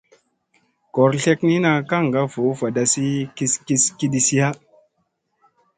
Goor 0.93 1.11
tleknina 1.23 1.71
kaŋga 1.89 2.21
voo 2.33 2.51
vadasi 2.61 3.07
kis 3.37 3.53
kis 3.65 3.83
kidisiya. 3.97 4.47